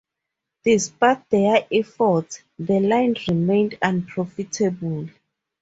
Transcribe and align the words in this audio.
Despite 0.63 1.29
their 1.29 1.67
efforts, 1.71 2.41
the 2.57 2.79
line 2.79 3.13
remained 3.27 3.77
unprofitable. 3.83 5.07